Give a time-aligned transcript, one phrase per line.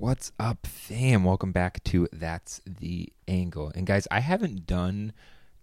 [0.00, 1.24] What's up, fam?
[1.24, 3.72] Welcome back to That's the Angle.
[3.74, 5.12] And guys, I haven't done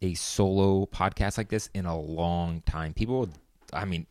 [0.01, 2.93] a solo podcast like this in a long time.
[2.93, 3.29] People,
[3.71, 4.07] I mean,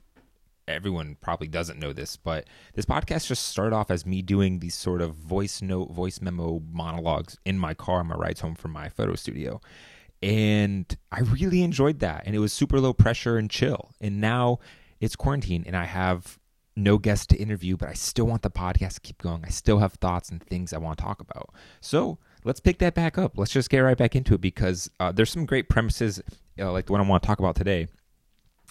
[0.67, 4.75] everyone probably doesn't know this, but this podcast just started off as me doing these
[4.75, 8.71] sort of voice note, voice memo monologues in my car on my rides home from
[8.71, 9.61] my photo studio.
[10.23, 12.23] And I really enjoyed that.
[12.25, 13.91] And it was super low pressure and chill.
[14.01, 14.61] And now
[15.01, 16.39] it's quarantine and I have
[16.77, 19.45] no guest to interview, but I still want the podcast to keep going.
[19.45, 21.51] I still have thoughts and things I want to talk about.
[21.81, 23.39] So let's pick that back up.
[23.39, 26.21] Let's just get right back into it because uh, there's some great premises,
[26.59, 27.87] uh, like the one I want to talk about today,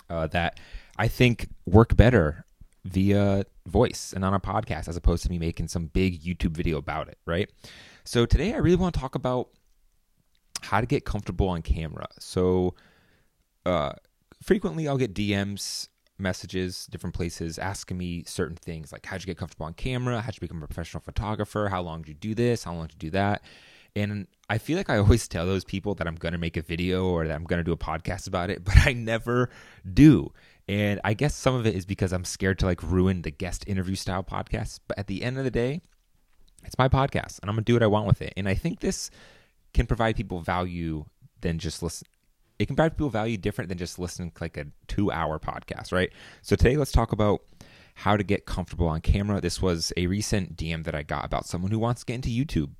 [0.10, 0.60] uh, that
[0.98, 2.46] I think work better
[2.86, 6.78] via voice and on a podcast as opposed to me making some big YouTube video
[6.78, 7.50] about it, right?
[8.04, 9.50] So today I really want to talk about
[10.62, 12.08] how to get comfortable on camera.
[12.20, 12.76] So
[13.66, 13.94] uh,
[14.42, 19.38] frequently I'll get DMs messages, different places asking me certain things like how'd you get
[19.38, 20.22] comfortable on camera?
[20.22, 21.70] How'd you become a professional photographer?
[21.70, 22.64] How long did you do this?
[22.64, 23.44] How long did you do that?
[23.96, 26.62] And I feel like I always tell those people that I'm going to make a
[26.62, 29.50] video or that I'm going to do a podcast about it, but I never
[29.92, 30.32] do.
[30.68, 33.66] And I guess some of it is because I'm scared to like ruin the guest
[33.68, 34.80] interview style podcast.
[34.88, 35.82] But at the end of the day,
[36.64, 38.34] it's my podcast and I'm going to do what I want with it.
[38.38, 39.12] And I think this
[39.74, 41.06] can provide people value
[41.42, 42.08] than just listen
[42.60, 45.92] it can provide people value different than just listening to like a two hour podcast,
[45.92, 46.12] right?
[46.42, 47.42] So today let's talk about
[47.96, 49.42] how to get comfortable on camera.
[49.42, 52.30] This was a recent DM that I got about someone who wants to get into
[52.30, 52.72] YouTube.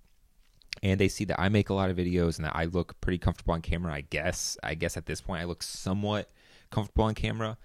[0.82, 3.20] And they see that I make a lot of videos and that I look pretty
[3.20, 4.58] comfortable on camera, I guess.
[4.64, 6.32] I guess at this point I look somewhat
[6.72, 7.58] comfortable on camera.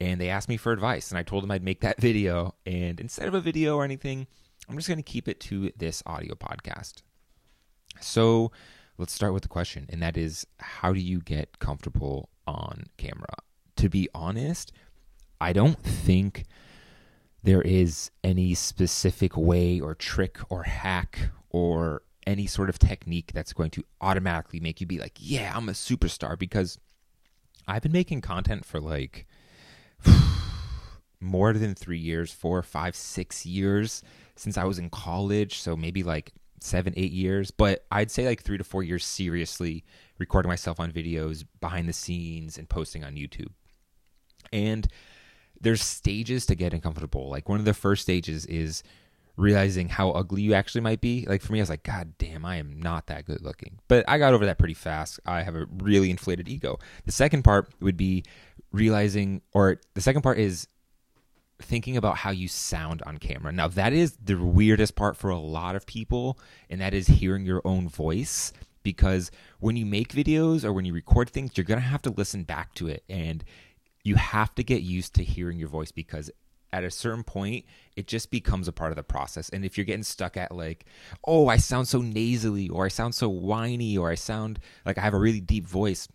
[0.00, 2.54] And they asked me for advice, and I told them I'd make that video.
[2.66, 4.26] And instead of a video or anything,
[4.68, 7.02] I'm just going to keep it to this audio podcast.
[8.00, 8.50] So,
[8.98, 13.36] let's start with the question, and that is how do you get comfortable on camera?
[13.76, 14.72] To be honest,
[15.40, 16.44] I don't think
[17.42, 23.52] there is any specific way or trick or hack or any sort of technique that's
[23.52, 26.78] going to automatically make you be like, yeah, I'm a superstar because
[27.68, 29.26] I've been making content for like
[31.20, 34.02] more than three years, four, five, six years
[34.36, 35.58] since I was in college.
[35.58, 39.84] So maybe like seven, eight years, but I'd say like three to four years seriously
[40.18, 43.52] recording myself on videos behind the scenes and posting on YouTube.
[44.52, 44.86] And
[45.60, 47.28] there's stages to getting comfortable.
[47.28, 48.82] Like one of the first stages is
[49.36, 51.26] realizing how ugly you actually might be.
[51.28, 53.78] Like for me, I was like, God damn, I am not that good looking.
[53.88, 55.18] But I got over that pretty fast.
[55.26, 56.78] I have a really inflated ego.
[57.04, 58.24] The second part would be
[58.70, 60.68] realizing, or the second part is
[61.62, 63.52] thinking about how you sound on camera.
[63.52, 66.38] Now, that is the weirdest part for a lot of people,
[66.68, 68.52] and that is hearing your own voice.
[68.82, 72.10] Because when you make videos or when you record things, you're going to have to
[72.10, 73.02] listen back to it.
[73.08, 73.42] And
[74.02, 76.30] you have to get used to hearing your voice because
[76.74, 77.64] at a certain point,
[77.96, 79.48] it just becomes a part of the process.
[79.48, 80.84] And if you're getting stuck at like,
[81.24, 85.02] oh, I sound so nasally, or I sound so whiny, or I sound like I
[85.02, 86.08] have a really deep voice,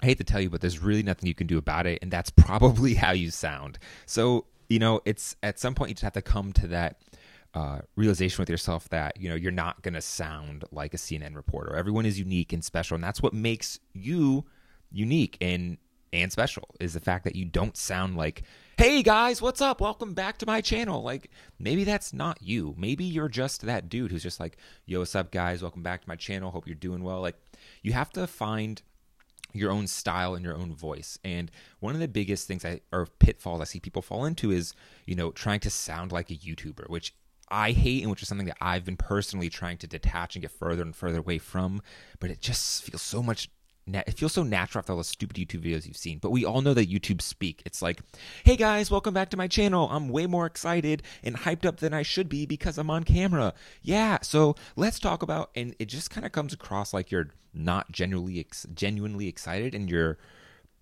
[0.00, 1.98] I hate to tell you, but there's really nothing you can do about it.
[2.00, 3.78] And that's probably how you sound.
[4.06, 6.96] So you know, it's at some point you just have to come to that
[7.52, 11.36] uh, realization with yourself that you know you're not going to sound like a CNN
[11.36, 11.76] reporter.
[11.76, 14.46] Everyone is unique and special, and that's what makes you
[14.90, 15.76] unique and
[16.14, 18.44] and special is the fact that you don't sound like,
[18.78, 19.82] "Hey guys, what's up?
[19.82, 22.74] Welcome back to my channel." Like maybe that's not you.
[22.78, 24.56] Maybe you're just that dude who's just like,
[24.86, 25.60] "Yo, what's up, guys?
[25.60, 26.50] Welcome back to my channel.
[26.50, 27.36] Hope you're doing well." Like
[27.82, 28.80] you have to find
[29.52, 31.18] your own style and your own voice.
[31.24, 34.74] And one of the biggest things I or pitfalls I see people fall into is,
[35.06, 37.14] you know, trying to sound like a YouTuber, which
[37.48, 40.50] I hate and which is something that I've been personally trying to detach and get
[40.50, 41.82] further and further away from,
[42.18, 43.50] but it just feels so much
[43.86, 46.18] it feels so natural after all the stupid YouTube videos you've seen.
[46.18, 47.62] But we all know that YouTube speak.
[47.66, 48.00] It's like,
[48.44, 49.88] hey guys, welcome back to my channel.
[49.90, 53.54] I'm way more excited and hyped up than I should be because I'm on camera.
[53.82, 57.90] Yeah, so let's talk about, and it just kind of comes across like you're not
[57.90, 60.18] genuinely ex- genuinely excited and you're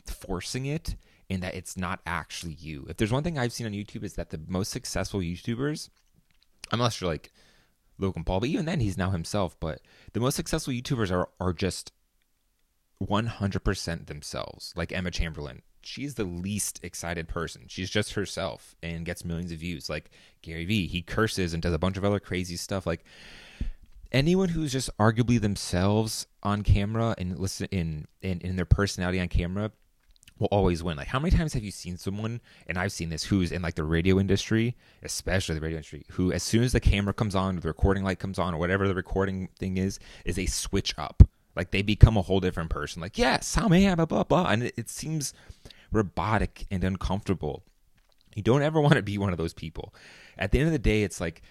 [0.06, 0.96] forcing it,
[1.28, 2.86] and that it's not actually you.
[2.88, 5.88] If there's one thing I've seen on YouTube is that the most successful YouTubers,
[6.70, 7.32] unless you're like
[7.98, 9.58] Logan Paul, but even then he's now himself.
[9.58, 9.80] But
[10.12, 11.92] the most successful YouTubers are are just
[13.02, 15.62] 100% themselves, like Emma Chamberlain.
[15.82, 17.62] She's the least excited person.
[17.68, 19.88] She's just herself and gets millions of views.
[19.88, 20.10] Like
[20.42, 22.86] Gary Vee, he curses and does a bunch of other crazy stuff.
[22.86, 23.04] Like
[24.12, 29.28] anyone who's just arguably themselves on camera and listen in, in in their personality on
[29.28, 29.72] camera
[30.38, 30.98] will always win.
[30.98, 33.74] Like how many times have you seen someone and I've seen this who's in like
[33.74, 37.56] the radio industry, especially the radio industry, who as soon as the camera comes on,
[37.60, 41.22] the recording light comes on or whatever the recording thing is, is a switch up
[41.60, 43.02] like they become a whole different person.
[43.02, 44.46] Like, yes, how may I, blah, blah, blah.
[44.46, 45.34] And it, it seems
[45.92, 47.64] robotic and uncomfortable.
[48.34, 49.94] You don't ever want to be one of those people.
[50.38, 51.42] At the end of the day, it's like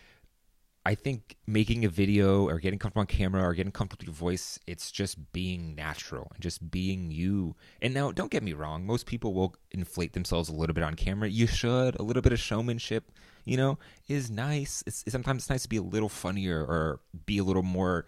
[0.83, 4.31] I think making a video or getting comfortable on camera or getting comfortable with your
[4.31, 7.55] voice, it's just being natural and just being you.
[7.79, 10.95] And now, don't get me wrong, most people will inflate themselves a little bit on
[10.95, 11.29] camera.
[11.29, 11.99] You should.
[11.99, 13.11] A little bit of showmanship,
[13.45, 13.77] you know,
[14.07, 14.83] is nice.
[14.87, 18.07] It's, sometimes it's nice to be a little funnier or be a little more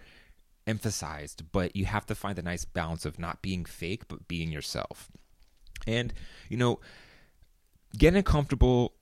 [0.72, 4.52] emphasized, but you have to find a nice balance of not being fake, but being
[4.52, 5.12] yourself.
[5.86, 6.12] And,
[6.50, 6.80] you know,
[7.96, 8.94] getting comfortable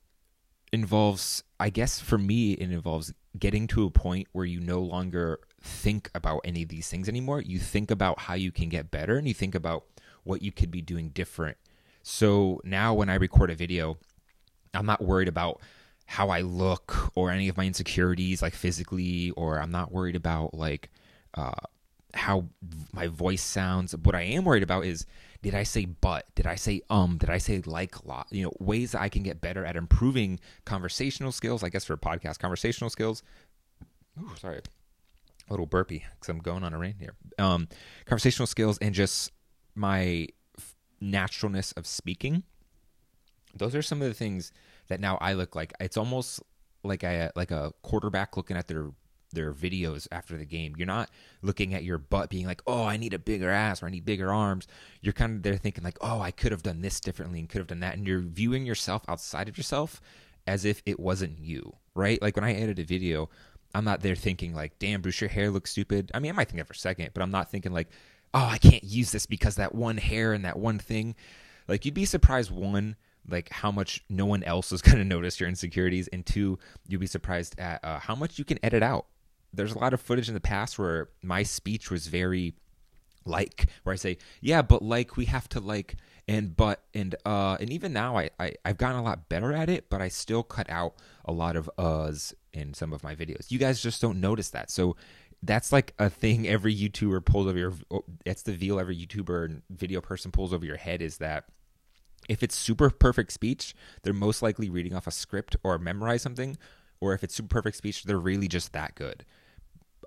[0.72, 5.40] involves I guess for me it involves getting to a point where you no longer
[5.62, 7.42] think about any of these things anymore.
[7.42, 9.86] You think about how you can get better and you think about
[10.24, 11.58] what you could be doing different.
[12.02, 13.98] So now when I record a video,
[14.74, 15.60] I'm not worried about
[16.06, 20.54] how I look or any of my insecurities like physically or I'm not worried about
[20.54, 20.90] like
[21.36, 21.52] uh
[22.14, 22.46] how
[22.92, 23.96] my voice sounds.
[23.96, 25.06] What I am worried about is
[25.42, 26.26] did I say but?
[26.36, 27.18] Did I say um?
[27.18, 28.28] Did I say like a lot?
[28.32, 31.64] You know, ways that I can get better at improving conversational skills.
[31.64, 33.24] I guess for a podcast, conversational skills.
[34.20, 37.14] Ooh, sorry, a little burpy because I'm going on a rain here.
[37.38, 37.68] Um,
[38.06, 39.32] conversational skills and just
[39.76, 40.28] my
[40.58, 42.44] f- naturalness of speaking.
[43.56, 44.52] Those are some of the things
[44.90, 45.74] that now I look like.
[45.80, 46.42] It's almost
[46.84, 48.90] like a like a quarterback looking at their
[49.32, 50.76] their videos after the game.
[50.78, 51.10] You're not
[51.42, 54.06] looking at your butt being like, "Oh, I need a bigger ass or I need
[54.06, 54.68] bigger arms."
[55.02, 57.60] You're kind of there thinking like, "Oh, I could have done this differently and could
[57.60, 60.02] have done that." And you're viewing yourself outside of yourself
[60.48, 62.22] as if it wasn't you, right?
[62.22, 63.30] Like when I edit a video,
[63.74, 66.50] I'm not there thinking like, "Damn, Bruce, your hair looks stupid." I mean, I might
[66.50, 67.90] think that for a second, but I'm not thinking like,
[68.34, 71.16] "Oh, I can't use this because that one hair and that one thing."
[71.68, 72.96] Like you'd be surprised one
[73.28, 77.00] like how much no one else is going to notice your insecurities and two you'll
[77.00, 79.06] be surprised at uh, how much you can edit out
[79.54, 82.54] there's a lot of footage in the past where my speech was very
[83.26, 85.96] like where I say, yeah, but like we have to like
[86.28, 89.70] and but and uh and even now I, I I've gotten a lot better at
[89.70, 93.52] it, but I still cut out a lot of uhs in some of my videos.
[93.52, 94.72] You guys just don't notice that.
[94.72, 94.96] So
[95.42, 97.74] that's like a thing every YouTuber pulls over your
[98.26, 101.46] that's the veil every YouTuber and video person pulls over your head is that
[102.28, 103.74] if it's super perfect speech,
[104.04, 106.58] they're most likely reading off a script or memorize something,
[107.00, 109.26] or if it's super perfect speech, they're really just that good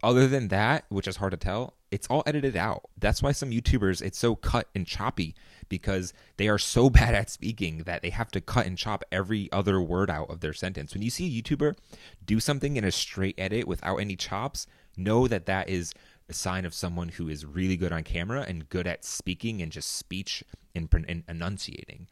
[0.03, 2.83] other than that, which is hard to tell, it's all edited out.
[2.99, 5.35] That's why some YouTubers it's so cut and choppy
[5.69, 9.51] because they are so bad at speaking that they have to cut and chop every
[9.53, 10.95] other word out of their sentence.
[10.95, 11.77] When you see a YouTuber
[12.25, 14.67] do something in a straight edit without any chops,
[14.97, 15.93] know that that is
[16.29, 19.71] a sign of someone who is really good on camera and good at speaking and
[19.71, 20.43] just speech
[20.75, 22.09] and, and enunciating.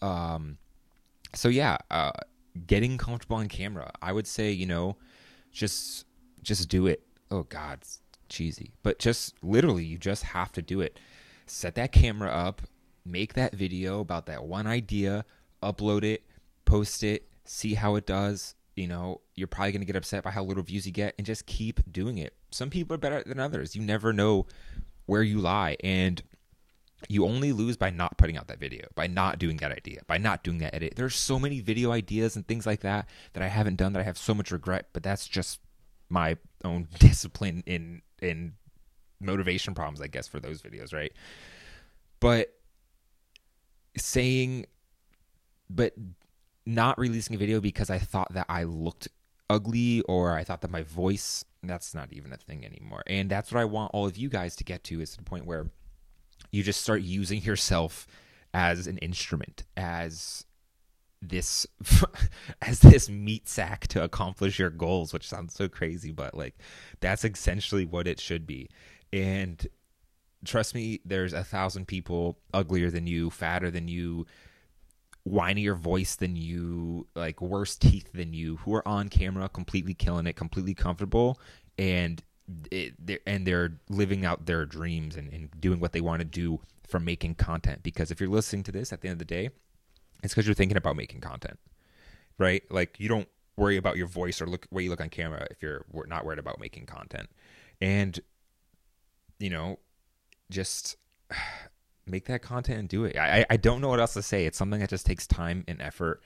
[0.00, 0.58] Um,
[1.34, 2.12] so yeah, uh,
[2.66, 4.96] getting comfortable on camera, I would say you know,
[5.52, 6.04] just
[6.42, 8.72] just do it oh god, it's cheesy.
[8.82, 10.98] But just literally, you just have to do it.
[11.46, 12.62] Set that camera up,
[13.04, 15.24] make that video about that one idea,
[15.62, 16.24] upload it,
[16.64, 18.54] post it, see how it does.
[18.74, 21.26] You know, you're probably going to get upset by how little views you get and
[21.26, 22.34] just keep doing it.
[22.50, 23.74] Some people are better than others.
[23.74, 24.46] You never know
[25.06, 25.76] where you lie.
[25.82, 26.22] And
[27.08, 30.18] you only lose by not putting out that video, by not doing that idea, by
[30.18, 30.94] not doing that edit.
[30.96, 34.04] There's so many video ideas and things like that that I haven't done that I
[34.04, 35.60] have so much regret, but that's just
[36.08, 38.54] my own discipline in in
[39.20, 41.12] motivation problems, I guess, for those videos, right?
[42.20, 42.52] But
[43.96, 44.66] saying,
[45.70, 45.94] but
[46.64, 49.08] not releasing a video because I thought that I looked
[49.48, 53.02] ugly or I thought that my voice, that's not even a thing anymore.
[53.06, 55.46] And that's what I want all of you guys to get to is the point
[55.46, 55.66] where
[56.50, 58.06] you just start using yourself
[58.52, 60.44] as an instrument, as
[61.22, 61.66] this
[62.62, 66.54] as this meat sack to accomplish your goals which sounds so crazy but like
[67.00, 68.68] that's essentially what it should be.
[69.12, 69.66] And
[70.44, 74.26] trust me there's a thousand people uglier than you fatter than you
[75.26, 80.26] whinier voice than you like worse teeth than you who are on camera completely killing
[80.26, 81.40] it completely comfortable
[81.78, 82.22] and
[82.70, 86.24] it, they're, and they're living out their dreams and, and doing what they want to
[86.24, 87.82] do from making content.
[87.82, 89.50] Because if you're listening to this at the end of the day
[90.26, 91.58] it's because you're thinking about making content,
[92.36, 92.62] right?
[92.68, 95.62] Like you don't worry about your voice or look where you look on camera if
[95.62, 97.30] you're not worried about making content,
[97.80, 98.18] and
[99.38, 99.78] you know,
[100.50, 100.96] just
[102.06, 103.16] make that content and do it.
[103.16, 104.46] I I don't know what else to say.
[104.46, 106.20] It's something that just takes time and effort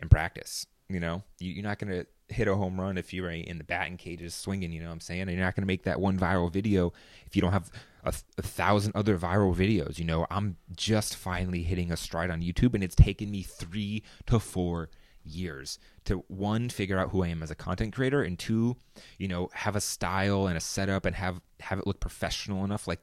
[0.00, 0.64] and practice.
[0.88, 3.96] You know, you, are not gonna hit a home run if you're in the batting
[3.96, 4.70] cages swinging.
[4.70, 5.22] You know what I'm saying?
[5.22, 6.92] And you're not gonna make that one viral video
[7.26, 7.68] if you don't have
[8.04, 9.98] a, a, thousand other viral videos.
[9.98, 14.02] You know, I'm just finally hitting a stride on YouTube, and it's taken me three
[14.26, 14.90] to four
[15.24, 18.76] years to one figure out who I am as a content creator, and two,
[19.18, 22.88] you know, have a style and a setup and have have it look professional enough.
[22.88, 23.00] Like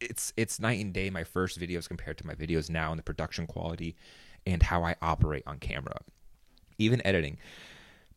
[0.00, 3.04] it's it's night and day my first videos compared to my videos now and the
[3.04, 3.96] production quality
[4.46, 5.98] and how I operate on camera,
[6.78, 7.38] even editing.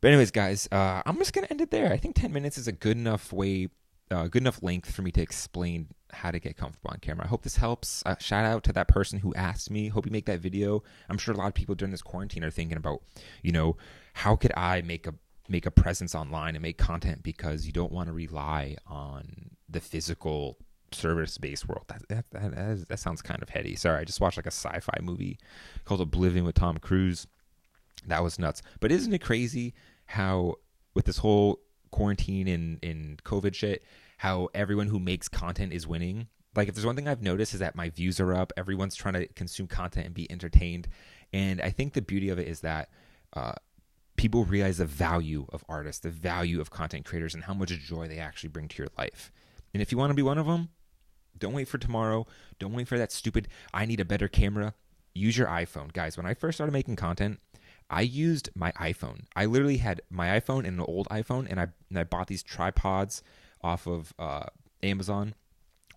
[0.02, 1.92] But anyways, guys, uh, I'm just gonna end it there.
[1.92, 3.70] I think 10 minutes is a good enough way,
[4.12, 7.26] uh, good enough length for me to explain how to get comfortable on camera.
[7.26, 8.04] I hope this helps.
[8.06, 9.88] Uh, shout out to that person who asked me.
[9.88, 10.84] Hope you make that video.
[11.10, 13.02] I'm sure a lot of people during this quarantine are thinking about,
[13.42, 13.78] you know,
[14.14, 15.16] how could I make a
[15.50, 19.82] make a presence online and make content because you don't want to rely on the
[19.82, 20.58] physical
[20.92, 21.86] service based world.
[21.88, 23.76] That that, that that, is, that sounds kind of heady.
[23.76, 25.40] Sorry, I just watched like a sci-fi movie
[25.86, 27.28] called Oblivion with Tom Cruise.
[28.06, 28.62] That was nuts.
[28.80, 29.74] But isn't it crazy
[30.06, 30.56] how
[30.94, 31.60] with this whole
[31.94, 33.84] quarantine and in COVID shit,
[34.18, 36.28] how everyone who makes content is winning?
[36.56, 38.52] Like if there's one thing I've noticed is that my views are up.
[38.58, 40.88] Everyone's trying to consume content and be entertained.
[41.32, 42.90] And I think the beauty of it is that
[43.34, 43.54] uh,
[44.18, 48.08] people realize the value of artists, the value of content creators, and how much joy
[48.08, 49.32] they actually bring to your life.
[49.74, 50.70] And if you want to be one of them,
[51.38, 52.28] don't wait for tomorrow.
[52.60, 54.74] Don't wait for that stupid, I need a better camera.
[55.16, 55.94] Use your iPhone.
[55.94, 57.40] Guys, when I first started making content,
[57.94, 59.26] I used my iPhone.
[59.36, 62.42] I literally had my iPhone and an old iPhone, and I, and I bought these
[62.42, 63.22] tripods
[63.62, 64.46] off of uh,
[64.82, 65.36] Amazon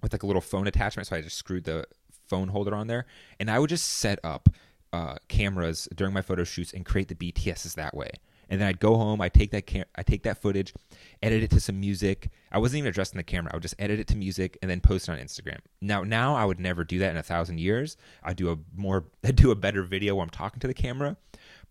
[0.02, 1.08] with like a little phone attachment.
[1.08, 1.86] So I just screwed the
[2.28, 3.06] phone holder on there,
[3.40, 4.50] and I would just set up
[4.92, 8.10] uh, cameras during my photo shoots and create the BTSs that way.
[8.50, 10.74] And then I'd go home, I take that cam- I take that footage,
[11.22, 12.28] edit it to some music.
[12.52, 13.52] I wasn't even addressing the camera.
[13.52, 15.60] I would just edit it to music and then post it on Instagram.
[15.80, 17.96] Now now I would never do that in a thousand years.
[18.22, 21.16] I do a more I do a better video where I'm talking to the camera.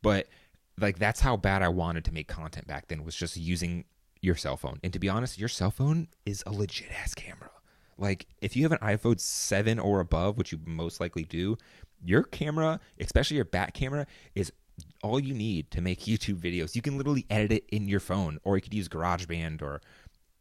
[0.05, 0.27] But
[0.79, 3.85] like that's how bad I wanted to make content back then was just using
[4.21, 4.79] your cell phone.
[4.83, 7.49] And to be honest, your cell phone is a legit ass camera.
[7.97, 11.57] Like if you have an iPhone 7 or above, which you most likely do,
[12.03, 14.53] your camera, especially your back camera, is
[15.01, 16.75] all you need to make YouTube videos.
[16.75, 19.81] You can literally edit it in your phone, or you could use GarageBand or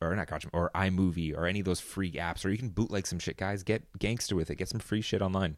[0.03, 3.07] or not GarageBand or iMovie or any of those free apps, or you can bootleg
[3.07, 3.63] some shit, guys.
[3.63, 4.57] Get gangster with it.
[4.57, 5.57] Get some free shit online.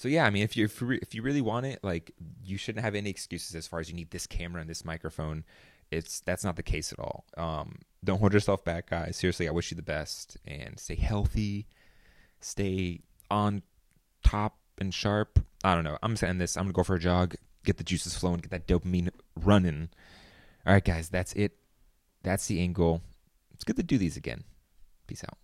[0.00, 0.66] So yeah, I mean, if you
[1.02, 3.94] if you really want it, like you shouldn't have any excuses as far as you
[3.94, 5.44] need this camera and this microphone.
[5.90, 7.26] It's that's not the case at all.
[7.36, 9.18] Um, don't hold yourself back, guys.
[9.18, 11.66] Seriously, I wish you the best and stay healthy,
[12.40, 13.60] stay on
[14.24, 15.38] top and sharp.
[15.64, 15.98] I don't know.
[16.02, 16.56] I'm saying this.
[16.56, 17.34] I'm gonna go for a jog,
[17.66, 19.90] get the juices flowing, get that dopamine running.
[20.66, 21.58] All right, guys, that's it.
[22.22, 23.02] That's the angle.
[23.52, 24.44] It's good to do these again.
[25.06, 25.36] Peace out.